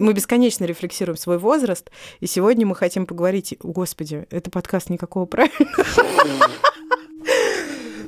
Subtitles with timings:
[0.00, 1.90] Мы бесконечно рефлексируем свой возраст,
[2.20, 3.56] и сегодня мы хотим поговорить...
[3.62, 5.84] Господи, это подкаст никакого правильно.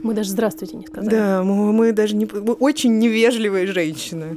[0.03, 1.11] Мы даже здравствуйте не сказали.
[1.11, 2.27] Да, мы, мы даже не...
[2.27, 4.37] Мы очень невежливые женщины.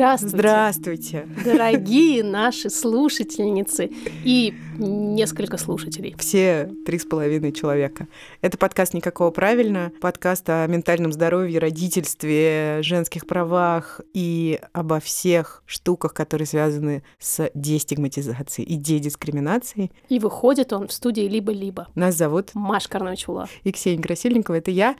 [0.00, 0.38] Здравствуйте.
[0.38, 1.28] Здравствуйте.
[1.44, 3.90] Дорогие наши слушательницы
[4.24, 6.16] и несколько слушателей.
[6.18, 8.08] Все три с половиной человека.
[8.40, 16.14] Это подкаст «Никакого правильно», подкаст о ментальном здоровье, родительстве, женских правах и обо всех штуках,
[16.14, 19.92] которые связаны с дестигматизацией и дедискриминацией.
[20.08, 21.88] И выходит он в студии «Либо-либо».
[21.94, 23.50] Нас зовут Маша Карнович-Ула.
[23.64, 24.54] и Ксения Красильникова.
[24.54, 24.96] Это я.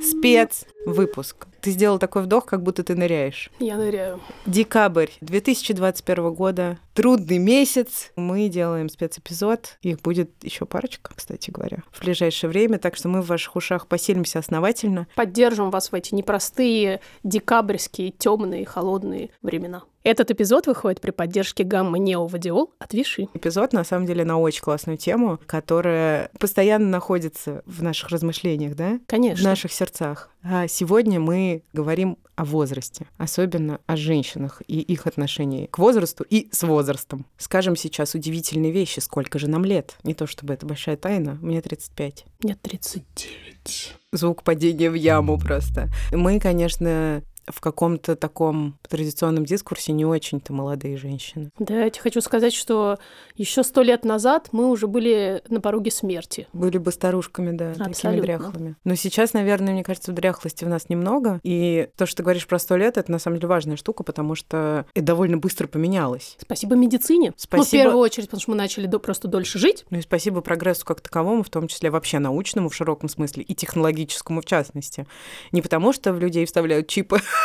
[0.00, 1.46] Спецвыпуск.
[1.66, 3.50] Ты сделал такой вдох, как будто ты ныряешь.
[3.58, 4.20] Я ныряю.
[4.46, 6.78] Декабрь 2021 года.
[6.94, 8.12] Трудный месяц.
[8.14, 9.78] Мы делаем спецэпизод.
[9.82, 12.78] Их будет еще парочка, кстати говоря, в ближайшее время.
[12.78, 15.08] Так что мы в ваших ушах поселимся основательно.
[15.16, 19.82] Поддержим вас в эти непростые декабрьские, темные, холодные времена.
[20.06, 23.26] Этот эпизод выходит при поддержке гаммы Неовадиол от Виши.
[23.34, 29.00] Эпизод, на самом деле, на очень классную тему, которая постоянно находится в наших размышлениях, да?
[29.04, 29.42] В Конечно.
[29.42, 30.30] наших сердцах.
[30.48, 36.48] А сегодня мы говорим о возрасте, особенно о женщинах и их отношении к возрасту и
[36.52, 37.26] с возрастом.
[37.36, 39.96] Скажем сейчас удивительные вещи, сколько же нам лет.
[40.04, 42.26] Не то чтобы это большая тайна, мне 35.
[42.44, 43.94] Мне 39.
[44.12, 45.88] Звук падения в яму просто.
[46.12, 51.50] Мы, конечно, в каком-то таком традиционном дискурсе не очень-то молодые женщины.
[51.58, 52.98] Да, я тебе хочу сказать, что
[53.36, 56.48] еще сто лет назад мы уже были на пороге смерти.
[56.52, 58.22] Были бы старушками, да, такими Абсолютно.
[58.22, 58.76] дряхлыми.
[58.84, 61.40] Но сейчас, наверное, мне кажется, дряхлости в нас немного.
[61.42, 64.34] И то, что ты говоришь про сто лет, это на самом деле важная штука, потому
[64.34, 66.36] что это довольно быстро поменялось.
[66.40, 67.28] Спасибо медицине.
[67.28, 67.82] Ну, в Спасибо.
[67.84, 69.84] первую очередь, потому что мы начали до- просто дольше жить.
[69.90, 73.54] Ну и спасибо прогрессу как таковому, в том числе вообще научному в широком смысле и
[73.54, 75.06] технологическому в частности.
[75.52, 77.20] Не потому, что в людей вставляют чипы,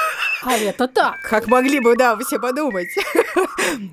[0.43, 1.21] А это так.
[1.21, 2.87] как могли бы, да, все подумать,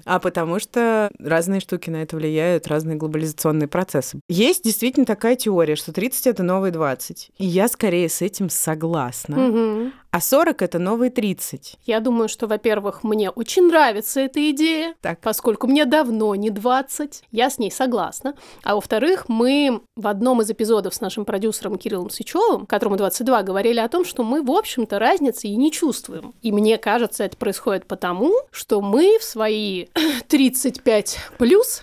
[0.07, 4.21] а потому что разные штуки на это влияют, разные глобализационные процессы.
[4.29, 7.33] Есть действительно такая теория, что 30— это новые 20.
[7.37, 9.93] И я скорее с этим согласна.
[10.19, 11.77] А 40— это новые 30.
[11.87, 15.21] Я думаю, что, во-первых, мне очень нравится эта идея, Так.
[15.21, 18.35] поскольку мне давно не 20, я с ней согласна.
[18.65, 23.79] А во-вторых, мы в одном из эпизодов с нашим продюсером Кириллом Сычевым, которому 22, говорили
[23.79, 26.35] о том, что мы, в общем-то, разницы и не чувствуем.
[26.43, 29.87] И мне кажется, это происходит потому, что мы в свои
[30.27, 31.83] 35 плюс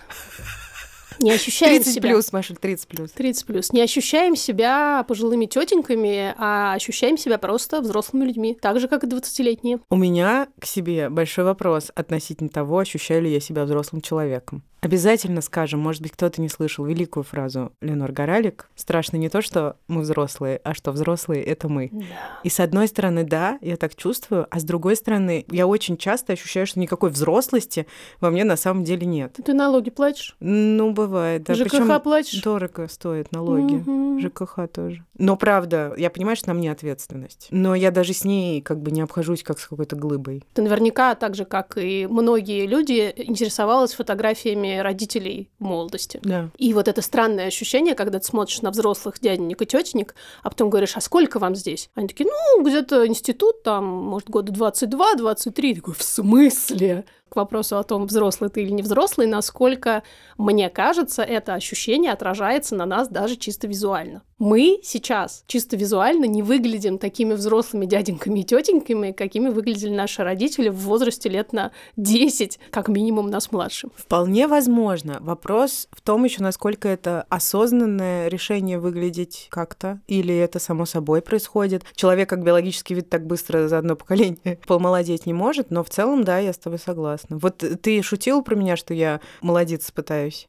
[1.18, 2.10] не ощущаем 30 себя...
[2.10, 3.10] плюс, Маша, 30 плюс.
[3.12, 3.72] 30 плюс.
[3.72, 9.06] Не ощущаем себя пожилыми тетеньками, а ощущаем себя просто взрослыми людьми, так же, как и
[9.06, 9.80] 20-летние.
[9.90, 14.62] У меня к себе большой вопрос относительно того, ощущаю ли я себя взрослым человеком.
[14.86, 18.70] Обязательно скажем, может быть, кто-то не слышал великую фразу Ленор Горалик.
[18.76, 21.88] Страшно не то, что мы взрослые, а что взрослые— это мы.
[21.90, 22.04] Да.
[22.44, 26.34] И с одной стороны, да, я так чувствую, а с другой стороны, я очень часто
[26.34, 27.88] ощущаю, что никакой взрослости
[28.20, 29.34] во мне на самом деле нет.
[29.44, 30.36] Ты налоги платишь?
[30.38, 31.54] Ну, бывает, да.
[31.54, 32.40] ЖКХ Причём платишь?
[32.42, 33.74] Дорого стоят налоги.
[33.74, 34.20] Мгм.
[34.20, 35.04] ЖКХ тоже.
[35.18, 37.48] Но правда, я понимаю, что на мне ответственность.
[37.50, 40.44] Но я даже с ней как бы не обхожусь как с какой-то глыбой.
[40.54, 46.20] Ты наверняка, так же, как и многие люди, интересовалась фотографиями родителей в молодости.
[46.22, 46.50] Да.
[46.58, 50.70] И вот это странное ощущение, когда ты смотришь на взрослых дяденек и тетенек, а потом
[50.70, 51.90] говоришь, а сколько вам здесь?
[51.94, 55.74] Они такие, ну, где-то институт, там, может, года 22-23.
[55.76, 57.04] Такой, в смысле?
[57.28, 60.04] К вопросу о том, взрослый ты или не взрослый, насколько,
[60.38, 64.22] мне кажется, это ощущение отражается на нас даже чисто визуально.
[64.38, 70.68] Мы сейчас чисто визуально не выглядим такими взрослыми дяденьками и тетеньками, какими выглядели наши родители
[70.68, 73.88] в возрасте лет на 10, как минимум нас младше.
[73.96, 75.16] Вполне возможно.
[75.20, 81.84] Вопрос в том еще, насколько это осознанное решение выглядеть как-то, или это само собой происходит.
[81.94, 86.24] Человек как биологический вид так быстро за одно поколение помолодеть не может, но в целом,
[86.24, 87.38] да, я с тобой согласна.
[87.38, 90.46] Вот ты шутил про меня, что я молодец пытаюсь.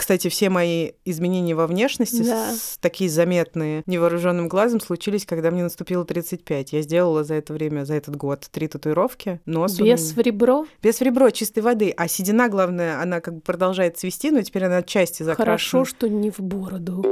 [0.00, 2.54] Кстати, все мои изменения во внешности, Да.
[2.54, 6.72] с- такие заметные невооруженным глазом, случились, когда мне наступило 35.
[6.72, 9.40] Я сделала за это время, за этот год, три татуировки.
[9.44, 10.66] Нос Без меня- в ребро.
[10.82, 11.92] без в ребро, чистой воды.
[11.94, 15.44] А седина, главное, она как бы продолжает цвести, но теперь она отчасти закрашена.
[15.44, 17.04] Хорошо, что не в бороду.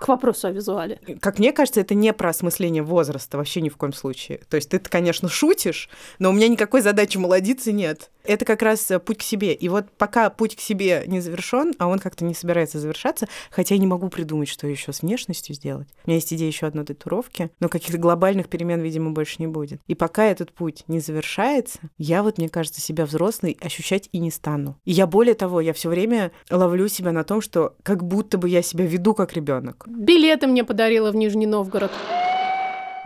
[0.00, 1.00] К вопросу о визуале.
[1.20, 4.40] Как мне кажется, это не про осмысление возраста вообще ни в коем случае.
[4.48, 5.88] То есть ты, конечно, шутишь,
[6.20, 8.10] но у меня никакой задачи молодиться нет.
[8.26, 9.54] Это как раз э, путь к себе.
[9.54, 13.74] И вот пока путь к себе не завершен, а он как-то не собирается завершаться, хотя
[13.74, 15.88] я не могу придумать, что еще с внешностью сделать.
[16.04, 19.80] У меня есть идея еще одной татуировки, но каких-то глобальных перемен, видимо, больше не будет.
[19.86, 24.30] И пока этот путь не завершается, я вот, мне кажется, себя взрослой ощущать и не
[24.30, 24.78] стану.
[24.84, 28.48] И я более того, я все время ловлю себя на том, что как будто бы
[28.48, 29.84] я себя веду как ребенок.
[29.86, 31.92] Билеты мне подарила в Нижний Новгород.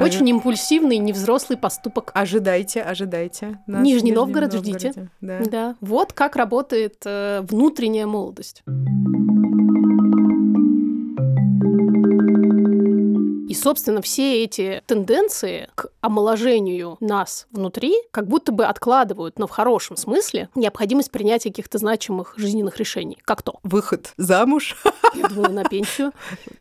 [0.01, 2.11] Очень импульсивный, невзрослый поступок.
[2.15, 3.61] Ожидайте, ожидайте.
[3.67, 5.11] нас Нижний Новгород ждите.
[5.21, 5.41] Да.
[5.45, 5.77] Да.
[5.81, 8.63] Вот как работает э, внутренняя молодость.
[13.61, 19.97] Собственно, все эти тенденции к омоложению нас внутри как будто бы откладывают, но в хорошем
[19.97, 23.19] смысле, необходимость принятия каких-то значимых жизненных решений.
[23.25, 23.61] Как то?
[23.63, 24.77] Выход замуж.
[25.15, 26.13] Я думаю, на пенсию.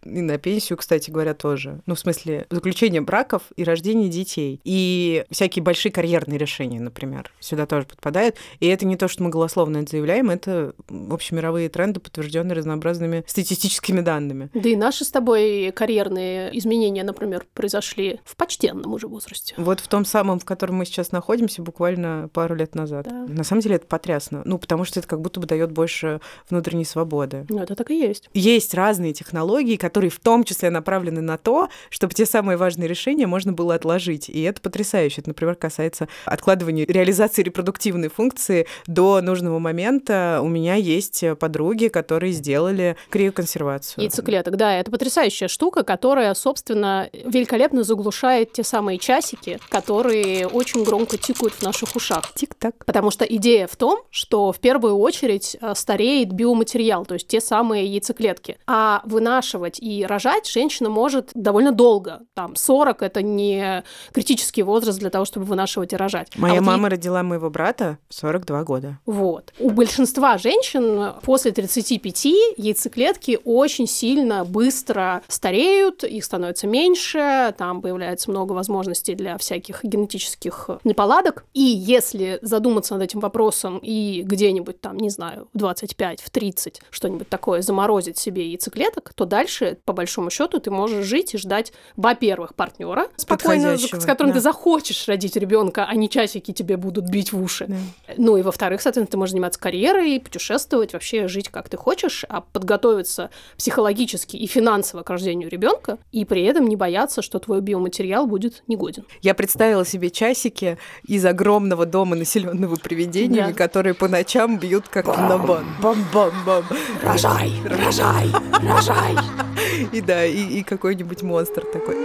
[0.04, 1.81] И на пенсию, кстати говоря, тоже.
[1.86, 4.60] Ну, в смысле, заключение браков и рождение детей.
[4.63, 8.36] И всякие большие карьерные решения, например, сюда тоже подпадают.
[8.60, 14.02] И это не то, что мы голословно это заявляем, это общемировые тренды, подтвержденные разнообразными статистическими
[14.02, 14.50] данными.
[14.54, 19.54] Да и наши с тобой карьерные изменения изменения, например, произошли в почтенном уже возрасте.
[19.58, 23.06] Вот в том самом, в котором мы сейчас находимся, буквально пару лет назад.
[23.08, 23.26] Да.
[23.28, 24.42] На самом деле это потрясно.
[24.46, 26.20] Ну, потому что это как будто бы дает больше
[26.50, 27.46] внутренней свободы.
[27.50, 28.30] Ну, это так и есть.
[28.34, 33.28] Есть разные технологии, которые в том числе направлены на то, чтобы те самые важные решения
[33.28, 34.30] можно было отложить.
[34.30, 35.22] И это потрясающе.
[35.22, 40.40] Это, например, касается откладывания реализации репродуктивной функции до нужного момента.
[40.42, 44.04] У меня есть подруги, которые сделали криоконсервацию.
[44.04, 50.84] Яйцеклеток, да, это потрясающая штука, которая, собственно, собственно, великолепно заглушает те самые часики, которые очень
[50.84, 52.34] громко тикают в наших ушах.
[52.36, 52.86] Тик-так.
[52.86, 57.42] Потому что идея в том, что в первую очередь э, стареет биоматериал, то есть те
[57.42, 58.58] самые яйцеклетки.
[58.68, 62.22] А вынашивать и рожать женщина может довольно долго.
[62.34, 63.84] Там 40— это не
[64.14, 66.30] критический возраст для того, чтобы вынашивать и рожать.
[66.36, 69.00] Моя а вот мама родила моего брата в 42 года.
[69.06, 69.54] Вот.
[69.60, 72.26] У большинства женщин после 35
[72.58, 80.69] яйцеклетки очень сильно быстро стареют, их становится меньше, там появляется много возможностей для всяких генетических
[80.83, 81.45] неполадок.
[81.54, 86.81] И если задуматься над этим вопросом и где-нибудь там, не знаю, в 25, в 30
[86.89, 91.74] что-нибудь такое заморозить себе яйцеклеток, то дальше, по большому счету, ты можешь жить и ждать,
[91.95, 94.36] во-первых, партнера спокойно, с которым да.
[94.36, 97.66] ты захочешь родить ребенка, а не часики тебе будут бить в уши.
[97.68, 97.77] Да.
[98.18, 102.42] Ну и во-вторых, соответственно, ты можешь заниматься карьерой, путешествовать, вообще жить как ты хочешь, а
[102.42, 108.28] подготовиться психологически и финансово к рождению ребенка, и при этом не бояться, что твой биоматериал
[108.28, 109.06] будет негоден.
[109.22, 110.78] Я представила себе часики
[111.08, 113.54] из огромного дома, населенного привидениями, Да.
[113.54, 115.66] которые по ночам бьют как на бан.
[115.82, 116.64] Бам-бам-бам.
[117.04, 118.30] Рожай, рожай,
[118.62, 119.16] рожай.
[119.94, 121.96] И да, и, и какой-нибудь монстр такой.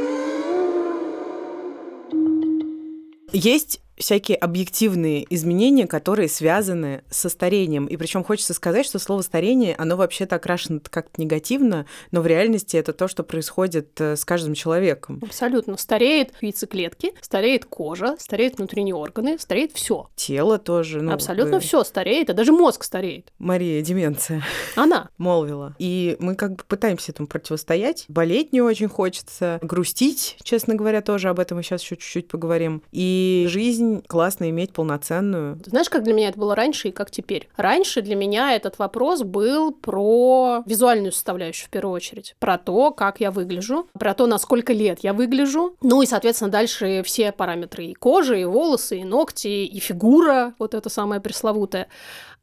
[3.33, 7.87] Есть всякие объективные изменения, которые связаны со старением.
[7.87, 12.77] И причем хочется сказать, что слово старение, оно вообще-то окрашено как-то негативно, но в реальности
[12.77, 15.21] это то, что происходит э, с каждым человеком.
[15.23, 15.77] Абсолютно.
[15.77, 20.09] Стареет яйцеклетки, стареет кожа, стареют внутренние органы, стареет все.
[20.17, 21.01] Тело тоже.
[21.01, 23.33] Ну, Абсолютно э, все стареет, а даже мозг стареет.
[23.39, 24.43] Мария, деменция.
[24.77, 25.11] Она.
[25.19, 25.75] молвила.
[25.79, 28.07] И мы как бы пытаемся этому противостоять.
[28.09, 32.83] Болеть не очень хочется, грустить, честно говоря, тоже об этом мы сейчас еще чуть-чуть поговорим.
[32.93, 35.59] И жизнь классно иметь полноценную.
[35.67, 37.49] Знаешь, как для меня это было раньше и как теперь?
[37.57, 43.21] Раньше для меня этот вопрос был про визуальную составляющую в первую очередь, про то, как
[43.21, 47.87] я выгляжу, про то, на сколько лет я выгляжу, ну и, соответственно, дальше все параметры
[47.87, 51.89] и кожи, и волосы, и ногти, и фигура, вот это самое пресловутое.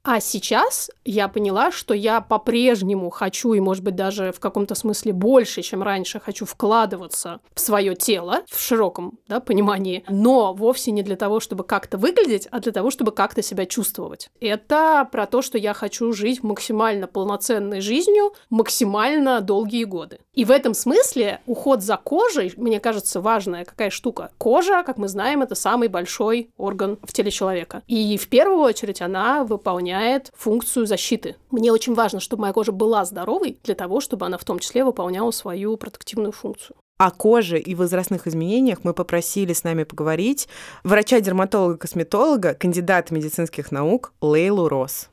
[0.04, 5.14] А сейчас я поняла, что я по-прежнему хочу, и, может быть, даже в каком-то смысле
[5.14, 11.04] больше, чем раньше, хочу вкладываться в свое тело в широком да, понимании, но вовсе не
[11.04, 14.30] для того, чтобы как-то выглядеть, а для того, чтобы как-то себя чувствовать.
[14.40, 20.20] Это про то, что я хочу жить максимально полноценной жизнью максимально долгие годы.
[20.34, 24.32] И в этом смысле уход за кожей, мне кажется, важная какая штука.
[24.38, 27.84] Кожа, как мы знаем, это самый большой орган в теле человека.
[27.88, 31.36] И в первую очередь она выполняет функцию защиты.
[31.50, 34.86] Мне очень важно, чтобы моя кожа была здоровой для того, чтобы она в том числе
[34.86, 36.76] выполняла свою протективную функцию.
[37.02, 40.48] О коже и возрастных изменениях мы попросили с нами поговорить
[40.84, 45.10] врача-дерматолога-косметолога, кандидата медицинских наук Лейлу Рос.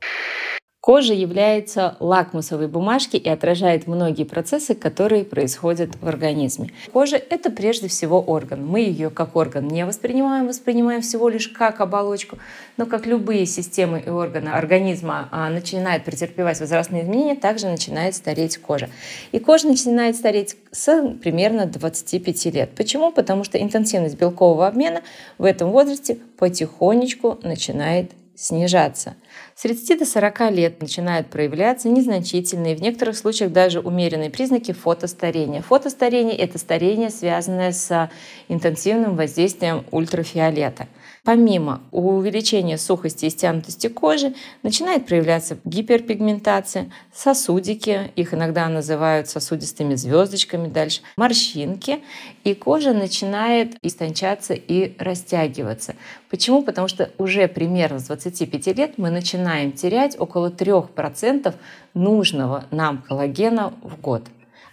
[0.89, 6.71] Кожа является лакмусовой бумажкой и отражает многие процессы, которые происходят в организме.
[6.95, 8.67] Кожа— это прежде всего орган.
[8.67, 12.39] Мы ее как орган не воспринимаем, воспринимаем всего лишь как оболочку.
[12.79, 18.57] Но как любые системы и органы организма а, начинают претерпевать возрастные изменения, также начинает стареть
[18.57, 18.89] кожа.
[19.33, 22.71] И кожа начинает стареть с примерно 25 лет.
[22.75, 23.13] Почему?
[23.13, 25.03] Потому что интенсивность белкового обмена
[25.37, 29.17] в этом возрасте потихонечку начинает снижаться.
[29.57, 35.61] С 30 до 40 лет начинают проявляться незначительные, в некоторых случаях даже умеренные признаки фотостарения.
[35.61, 38.11] Фотостарение– это старение, связанное с
[38.47, 40.87] интенсивным воздействием ультрафиолета.
[41.29, 44.33] Помимо увеличения сухости и стянутости кожи,
[44.63, 51.99] начинает проявляться гиперпигментация, сосудики, их иногда называют сосудистыми звездочками дальше, морщинки,
[52.45, 55.97] и кожа начинает истончаться и растягиваться.
[56.31, 56.63] Почему?
[56.63, 61.55] Потому что уже примерно с 25 лет мы начинаем терять около 3%
[61.93, 64.23] нужного нам коллагена в год.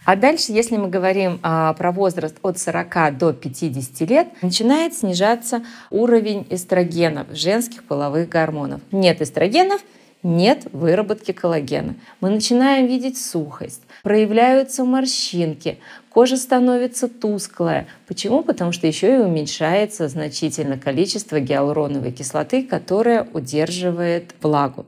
[0.05, 5.63] А дальше, если мы говорим а, про возраст от 40 до 50 лет, начинает снижаться
[5.89, 8.81] уровень эстрогенов, женских половых гормонов.
[8.91, 9.81] Нет эстрогенов,
[10.21, 11.95] нет выработки коллагена.
[12.21, 17.87] Мы начинаем видеть сухость, проявляются морщинки, кожа становится тусклая.
[18.07, 18.43] Почему?
[18.43, 24.85] Потому что еще и уменьшается значительно количество гиалуроновой кислоты, которая удерживает влагу.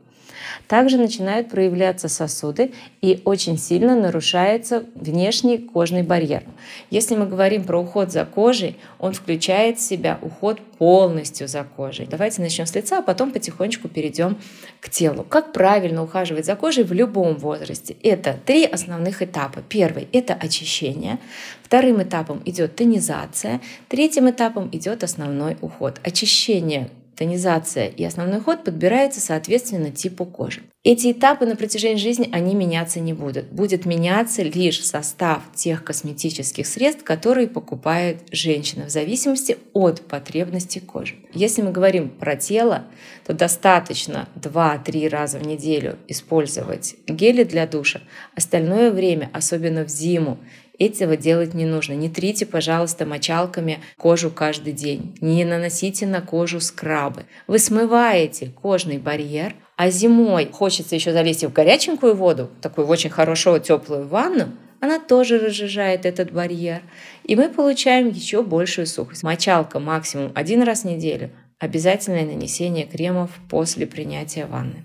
[0.67, 6.43] Также начинают проявляться сосуды и очень сильно нарушается внешний кожный барьер.
[6.89, 12.05] Если мы говорим про уход за кожей, он включает в себя уход полностью за кожей.
[12.05, 14.37] Давайте начнем с лица, а потом потихонечку перейдем
[14.79, 15.23] к телу.
[15.23, 17.95] Как правильно ухаживать за кожей в любом возрасте?
[18.03, 19.61] Это три основных этапа.
[19.67, 21.19] Первый– это очищение.
[21.63, 23.59] Вторым этапом идет тонизация.
[23.87, 25.99] Третьим этапом идет основной уход.
[26.03, 30.61] Очищение тонизация и основной ход подбираются соответственно типу кожи.
[30.83, 33.51] Эти этапы на протяжении жизни, они меняться не будут.
[33.51, 41.15] Будет меняться лишь состав тех косметических средств, которые покупает женщина в зависимости от потребностей кожи.
[41.33, 42.85] Если мы говорим про тело,
[43.25, 47.99] то достаточно 2-3 раза в неделю использовать гели для душа.
[48.35, 50.39] Остальное время, особенно в зиму,
[50.79, 51.93] этого делать не нужно.
[51.93, 55.17] Не трите, пожалуйста, мочалками кожу каждый день.
[55.21, 57.25] Не наносите на кожу скрабы.
[57.47, 63.59] Вы смываете кожный барьер, а зимой хочется еще залезть в горяченькую воду, такую очень хорошую
[63.59, 66.81] теплую ванну, она тоже разжижает этот барьер.
[67.23, 69.23] И мы получаем еще большую сухость.
[69.23, 71.31] Мочалка максимум один раз в неделю.
[71.59, 74.83] Обязательное нанесение кремов после принятия ванны.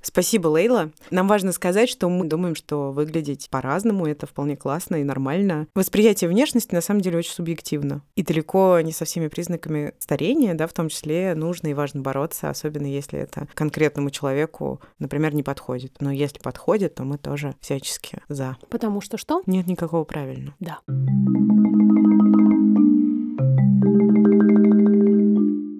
[0.00, 0.90] Спасибо, Лейла.
[1.10, 5.66] Нам важно сказать, что мы думаем, что выглядеть по-разному это вполне классно и нормально.
[5.74, 8.02] Восприятие внешности на самом деле очень субъективно.
[8.14, 12.48] И далеко не со всеми признаками старения, да, в том числе нужно и важно бороться,
[12.50, 15.96] особенно если это конкретному человеку, например, не подходит.
[16.00, 18.56] Но если подходит, то мы тоже всячески за.
[18.70, 19.42] Потому что что?
[19.46, 20.54] Нет никакого правильного.
[20.60, 20.78] Да.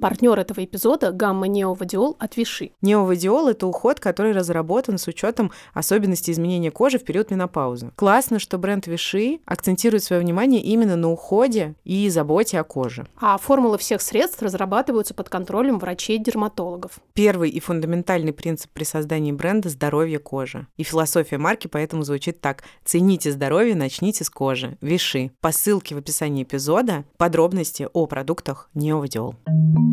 [0.00, 2.70] Партнер этого эпизода– гамма неовадиол от Виши.
[2.82, 7.90] Неовадиол– это уход, который разработан с учетом особенностей изменения кожи в период менопаузы.
[7.96, 13.06] Классно, что бренд Виши акцентирует свое внимание именно на уходе и заботе о коже.
[13.20, 16.92] А формулы всех средств разрабатываются под контролем врачей-дерматологов.
[17.14, 20.66] Первый и фундаментальный принцип при создании бренда– здоровье кожи.
[20.76, 22.62] И философия марки поэтому звучит так.
[22.84, 24.78] Цените здоровье, начните с кожи.
[24.80, 25.32] Виши.
[25.40, 29.34] По ссылке в описании эпизода подробности о продуктах Неовадиол.
[29.48, 29.88] Thank you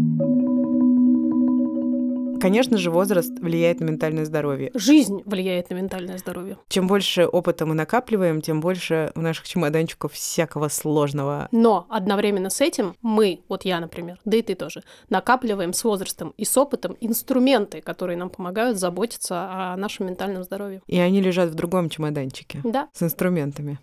[2.45, 4.69] Конечно же, возраст влияет на ментальное здоровье.
[4.75, 6.57] Жизнь влияет на ментальное здоровье.
[6.67, 11.47] Чем больше опыта мы накапливаем, тем больше в наших чемоданчиков всякого сложного.
[11.51, 16.35] Но одновременно с этим мы, вот я, например, да и ты тоже, накапливаем с возрастом
[16.37, 20.83] и с опытом инструменты, которые нам помогают заботиться о нашем ментальном здоровье.
[20.85, 22.61] И они лежат в другом чемоданчике.
[22.63, 22.89] Да.
[22.93, 23.79] С инструментами.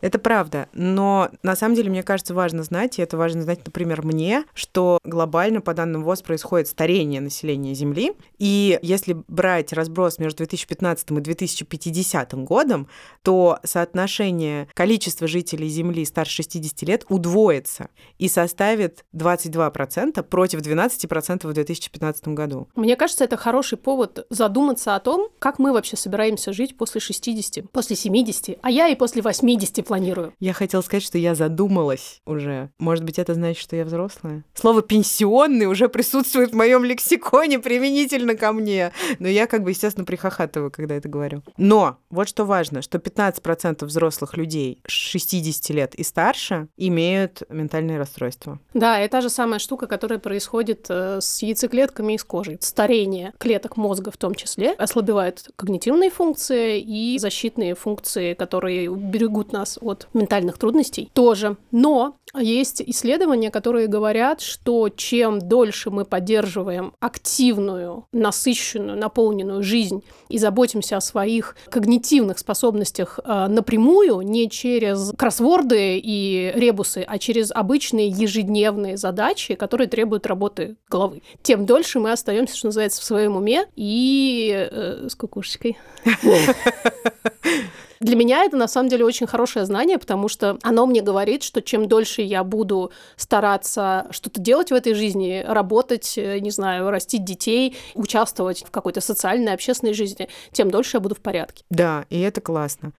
[0.00, 4.04] Это правда, но на самом деле мне кажется важно знать, и это важно знать, например,
[4.04, 10.38] мне, что глобально по данным ВОЗ происходит старение населения Земли, и если брать разброс между
[10.38, 12.88] 2015 и 2050 годом,
[13.22, 17.88] то соотношение количества жителей Земли старше 60 лет удвоится
[18.18, 22.68] и составит 22% против 12% в 2015 году.
[22.74, 27.70] Мне кажется, это хороший повод задуматься о том, как мы вообще собираемся жить после 60,
[27.70, 30.32] после 70, а я и после 80 планирую.
[30.38, 32.70] Я хотела сказать, что я задумалась уже.
[32.78, 34.44] Может быть, это значит, что я взрослая?
[34.54, 38.92] Слово «пенсионный» уже присутствует в моем лексиконе применительно ко мне.
[39.18, 41.42] Но я как бы, естественно, прихохатываю, когда это говорю.
[41.56, 48.60] Но вот что важно, что 15% взрослых людей 60 лет и старше имеют ментальные расстройства.
[48.72, 52.58] Да, это та же самая штука, которая происходит э, с яйцеклетками и с кожей.
[52.60, 59.75] Старение клеток мозга в том числе ослабевает когнитивные функции и защитные функции, которые берегут нас
[59.80, 61.56] от ментальных трудностей тоже.
[61.70, 70.38] Но есть исследования, которые говорят, что чем дольше мы поддерживаем активную, насыщенную, наполненную жизнь и
[70.38, 78.08] заботимся о своих когнитивных способностях э, напрямую, не через кроссворды и ребусы, а через обычные
[78.08, 83.66] ежедневные задачи, которые требуют работы головы, тем дольше мы остаемся, что называется, в своем уме
[83.76, 85.78] и э, с кукушечкой.
[88.06, 91.60] Для меня это на самом деле очень хорошее знание, потому что оно мне говорит, что
[91.60, 97.24] чем дольше я буду стараться что-то делать в этой жизни, работать, э, не знаю, растить
[97.24, 101.64] детей, участвовать в какой-то социальной, общественной жизни, тем дольше я буду в порядке.
[101.68, 102.92] Да, и это классно.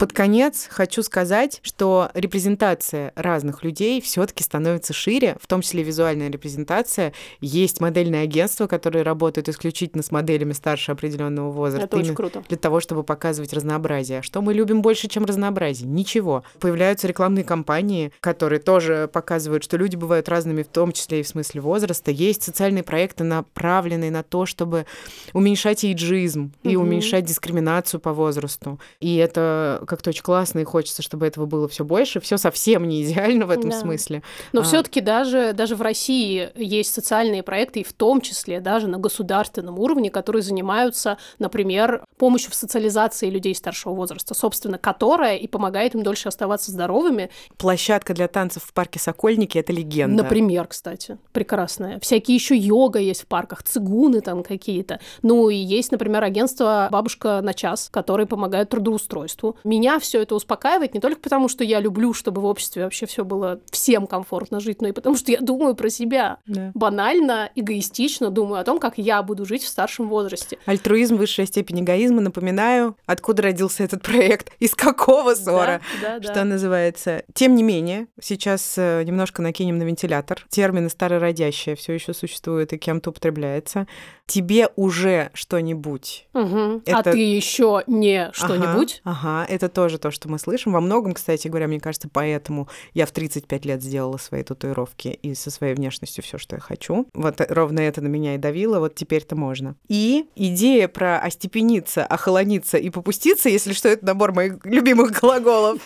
[0.00, 6.30] Под конец хочу сказать, что репрезентация разных людей все-таки становится шире, в том числе визуальная
[6.30, 7.12] репрезентация.
[7.42, 11.84] Есть модельные агентства, которые работают исключительно с моделями старше определенного возраста.
[11.84, 12.42] Это очень круто.
[12.48, 14.22] Для того, чтобы показывать разнообразие.
[14.22, 15.86] Что мы любим больше, чем разнообразие?
[15.86, 16.44] Ничего.
[16.60, 21.28] Появляются рекламные кампании, которые тоже показывают, что люди бывают разными, в том числе и в
[21.28, 22.10] смысле возраста.
[22.10, 24.86] Есть социальные проекты, направленные на то, чтобы
[25.34, 26.86] уменьшать эйджизм и угу.
[26.86, 28.80] уменьшать дискриминацию по возрасту.
[29.00, 32.20] И это как-то очень классно, и хочется, чтобы этого было все больше.
[32.20, 33.78] Все совсем не идеально в этом да.
[33.78, 34.22] смысле.
[34.52, 34.64] Но а...
[34.64, 39.78] все-таки даже, даже в России есть социальные проекты, и в том числе даже на государственном
[39.78, 46.02] уровне, которые занимаются, например, помощью в социализации людей старшего возраста, собственно, которая и помогает им
[46.02, 47.30] дольше оставаться здоровыми.
[47.56, 50.22] Площадка для танцев в парке Сокольники— это легенда.
[50.22, 51.98] Например, кстати, прекрасная.
[51.98, 55.00] Всякие еще йога есть в парках, цигуны там какие-то.
[55.22, 60.92] Ну и есть, например, агентство «Бабушка на час», которые помогают трудоустройству меня все это успокаивает
[60.92, 64.82] не только потому, что я люблю, чтобы в обществе вообще все было всем комфортно жить,
[64.82, 66.38] но и потому, что я думаю про себя.
[66.46, 66.70] Да.
[66.74, 70.58] Банально, эгоистично думаю о том, как я буду жить в старшем возрасте.
[70.66, 72.20] Альтруизм, высшая степень эгоизма.
[72.20, 76.44] Напоминаю, откуда родился этот проект, из какого ссора, да, да, что да.
[76.44, 77.22] называется.
[77.32, 80.44] Тем не менее, сейчас э, немножко накинем на вентилятор.
[80.50, 83.86] Термины старородящие все еще существуют и кем-то употребляется.
[84.26, 86.28] Тебе уже что-нибудь.
[86.34, 86.82] Угу.
[86.84, 86.98] Это...
[86.98, 89.00] А ты еще не что-нибудь.
[89.04, 90.72] Ага, ага, это тоже то, что мы слышим.
[90.72, 95.34] Во многом, кстати говоря, мне кажется, поэтому я в 35 лет сделала свои татуировки и
[95.34, 97.06] со своей внешностью все, что я хочу.
[97.14, 99.76] Вот ровно это на меня и давило, вот теперь-то можно.
[99.88, 105.80] И идея про остепениться, охолониться и попуститься, если что, это набор моих любимых глаголов.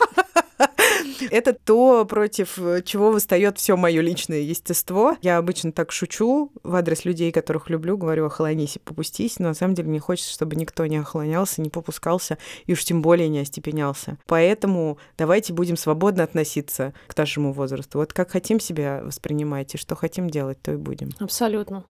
[1.30, 5.16] Это то, против чего восстает все мое личное естество.
[5.22, 9.54] Я обычно так шучу в адрес людей, которых люблю, говорю, охолонись и попустись, но на
[9.54, 13.40] самом деле мне хочется, чтобы никто не охлонялся, не попускался и уж тем более не
[13.40, 14.18] остепенялся.
[14.26, 17.98] Поэтому давайте будем свободно относиться к нашему возрасту.
[17.98, 21.10] Вот как хотим себя воспринимать и что хотим делать, то и будем.
[21.18, 21.84] Абсолютно.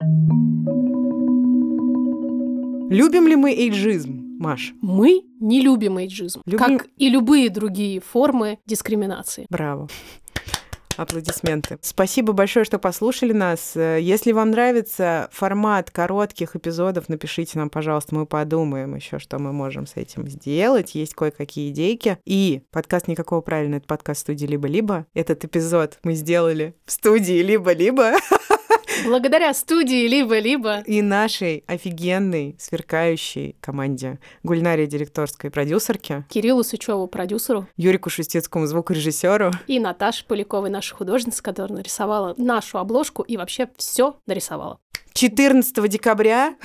[2.89, 4.24] Любим ли мы эйджизм?
[4.39, 4.73] Маш?
[4.81, 6.59] Мы не любим эйджизм, любим...
[6.59, 9.45] как и любые другие формы дискриминации.
[9.49, 9.87] Браво.
[10.97, 11.77] Аплодисменты.
[11.81, 13.75] Спасибо большое, что послушали нас.
[13.75, 19.87] Если вам нравится формат коротких эпизодов, напишите нам, пожалуйста, мы подумаем еще, что мы можем
[19.87, 20.95] с этим сделать.
[20.95, 22.17] Есть кое-какие идейки.
[22.25, 25.05] И подкаст «Никакого правильного»— это подкаст студии «Либо-либо».
[25.13, 28.13] Этот эпизод мы сделали в студии «Либо-либо».
[29.03, 30.81] Благодаря студии «Либо-либо».
[30.81, 34.19] И нашей офигенной, сверкающей команде.
[34.43, 36.25] Гульнаре, директорской продюсерке.
[36.29, 37.67] Кириллу Сычеву, продюсеру.
[37.75, 39.51] Юрику Шустецкому, звукорежиссеру.
[39.67, 44.79] И Наташе Поляковой, наша художница, которая нарисовала нашу обложку и вообще все нарисовала.
[45.13, 46.55] 14 декабря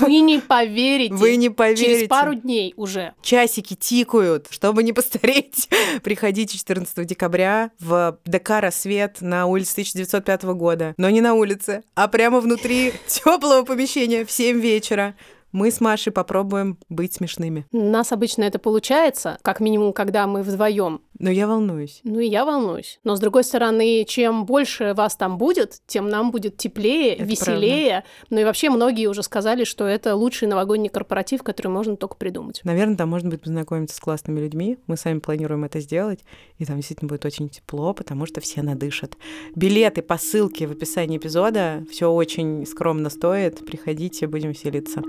[0.00, 1.14] вы не поверите.
[1.14, 1.84] Вы не поверите.
[1.84, 3.14] Через пару дней уже.
[3.22, 4.46] Часики тикают.
[4.50, 5.68] Чтобы не постареть,
[6.02, 10.94] приходите 14 декабря в ДК «Рассвет» на улице 1905 года.
[10.96, 15.14] Но не на улице, а прямо внутри теплого помещения в 7 вечера
[15.52, 17.66] мы с Машей попробуем быть смешными.
[17.72, 21.00] У нас обычно это получается, как минимум, когда мы вдвоем.
[21.18, 22.00] Но я волнуюсь.
[22.04, 23.00] Ну и я волнуюсь.
[23.04, 27.90] Но с другой стороны, чем больше вас там будет, тем нам будет теплее, это веселее.
[27.90, 28.08] Правда.
[28.30, 32.60] Ну и вообще многие уже сказали, что это лучший новогодний корпоратив, который можно только придумать.
[32.64, 34.78] Наверное, там можно будет познакомиться с классными людьми.
[34.86, 36.20] Мы сами планируем это сделать.
[36.58, 39.16] И там действительно будет очень тепло, потому что все надышат.
[39.54, 41.84] Билеты по ссылке в описании эпизода.
[41.90, 43.64] Все очень скромно стоит.
[43.64, 45.02] Приходите, будем веселиться.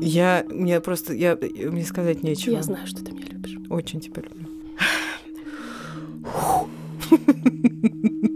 [0.00, 2.54] Я, мне просто, я, мне сказать нечего.
[2.54, 3.58] Я знаю, что ты меня любишь.
[3.68, 4.48] Очень тебя люблю.